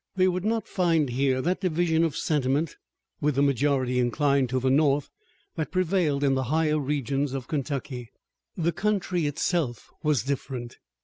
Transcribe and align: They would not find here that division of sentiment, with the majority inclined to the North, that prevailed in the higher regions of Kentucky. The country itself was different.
They 0.15 0.27
would 0.27 0.43
not 0.45 0.67
find 0.67 1.09
here 1.11 1.43
that 1.43 1.61
division 1.61 2.03
of 2.03 2.17
sentiment, 2.17 2.75
with 3.21 3.35
the 3.35 3.43
majority 3.43 3.99
inclined 3.99 4.49
to 4.49 4.59
the 4.59 4.71
North, 4.71 5.11
that 5.55 5.69
prevailed 5.71 6.23
in 6.23 6.33
the 6.33 6.45
higher 6.45 6.79
regions 6.79 7.33
of 7.33 7.47
Kentucky. 7.47 8.09
The 8.57 8.71
country 8.71 9.27
itself 9.27 9.91
was 10.01 10.23
different. 10.23 10.77